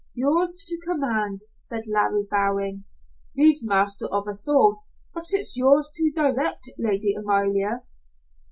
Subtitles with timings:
[0.15, 2.85] "Yours to command," said Larry, bowing.
[3.35, 7.83] "He's master of us all, but it's yours to direct, Lady Amalia."